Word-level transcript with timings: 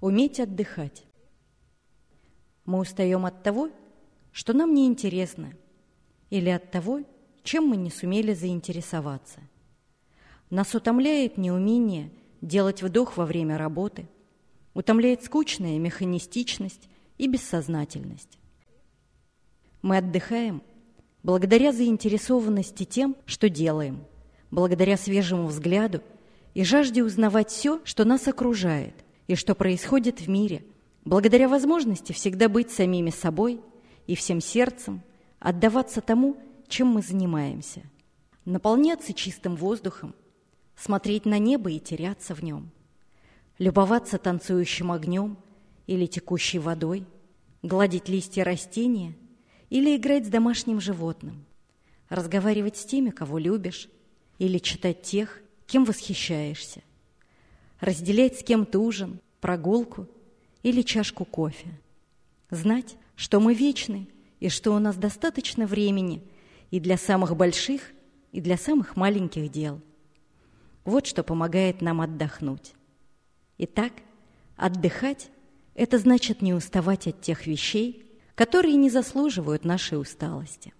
Уметь 0.00 0.40
отдыхать. 0.40 1.04
Мы 2.66 2.80
устаем 2.80 3.24
от 3.24 3.42
того, 3.42 3.70
что 4.30 4.52
нам 4.52 4.74
не 4.74 4.86
интересно, 4.86 5.54
или 6.28 6.50
от 6.50 6.70
того, 6.70 7.00
чем 7.42 7.68
мы 7.68 7.76
не 7.76 7.90
сумели 7.90 8.34
заинтересоваться. 8.34 9.40
Нас 10.50 10.74
утомляет 10.74 11.38
неумение 11.38 12.10
делать 12.42 12.82
вдох 12.82 13.16
во 13.16 13.24
время 13.24 13.56
работы, 13.56 14.06
утомляет 14.74 15.24
скучная 15.24 15.78
механистичность 15.78 16.90
и 17.16 17.26
бессознательность. 17.26 18.38
Мы 19.80 19.96
отдыхаем 19.96 20.62
благодаря 21.22 21.72
заинтересованности 21.72 22.84
тем, 22.84 23.16
что 23.24 23.48
делаем, 23.48 24.04
благодаря 24.50 24.98
свежему 24.98 25.46
взгляду 25.46 26.02
и 26.52 26.64
жажде 26.64 27.02
узнавать 27.02 27.48
все, 27.48 27.80
что 27.84 28.04
нас 28.04 28.28
окружает 28.28 29.05
и 29.26 29.34
что 29.34 29.54
происходит 29.54 30.20
в 30.20 30.28
мире, 30.28 30.64
благодаря 31.04 31.48
возможности 31.48 32.12
всегда 32.12 32.48
быть 32.48 32.70
самими 32.70 33.10
собой 33.10 33.60
и 34.06 34.14
всем 34.14 34.40
сердцем 34.40 35.02
отдаваться 35.38 36.00
тому, 36.00 36.36
чем 36.68 36.88
мы 36.88 37.02
занимаемся, 37.02 37.82
наполняться 38.44 39.12
чистым 39.12 39.56
воздухом, 39.56 40.14
смотреть 40.76 41.24
на 41.24 41.38
небо 41.38 41.70
и 41.70 41.78
теряться 41.78 42.34
в 42.34 42.42
нем, 42.42 42.70
любоваться 43.58 44.18
танцующим 44.18 44.92
огнем 44.92 45.36
или 45.86 46.06
текущей 46.06 46.58
водой, 46.58 47.06
гладить 47.62 48.08
листья 48.08 48.44
растения 48.44 49.16
или 49.70 49.96
играть 49.96 50.26
с 50.26 50.28
домашним 50.28 50.80
животным, 50.80 51.44
разговаривать 52.08 52.76
с 52.76 52.84
теми, 52.84 53.10
кого 53.10 53.38
любишь, 53.38 53.88
или 54.38 54.58
читать 54.58 55.02
тех, 55.02 55.40
кем 55.66 55.84
восхищаешься, 55.84 56.82
разделять 57.80 58.40
с 58.40 58.42
кем-то 58.42 58.78
ужин, 58.78 59.20
прогулку 59.40 60.08
или 60.62 60.82
чашку 60.82 61.24
кофе, 61.24 61.68
знать, 62.50 62.96
что 63.14 63.40
мы 63.40 63.54
вечны 63.54 64.08
и 64.40 64.48
что 64.48 64.72
у 64.72 64.78
нас 64.78 64.96
достаточно 64.96 65.66
времени 65.66 66.22
и 66.70 66.80
для 66.80 66.96
самых 66.96 67.36
больших, 67.36 67.82
и 68.32 68.40
для 68.40 68.56
самых 68.56 68.96
маленьких 68.96 69.50
дел. 69.50 69.80
Вот 70.84 71.06
что 71.06 71.22
помогает 71.22 71.80
нам 71.80 72.00
отдохнуть. 72.00 72.74
Итак, 73.58 73.92
отдыхать– 74.56 75.30
это 75.74 75.98
значит 75.98 76.42
не 76.42 76.54
уставать 76.54 77.06
от 77.06 77.20
тех 77.20 77.46
вещей, 77.46 78.06
которые 78.34 78.74
не 78.74 78.90
заслуживают 78.90 79.64
нашей 79.64 80.00
усталости. 80.00 80.72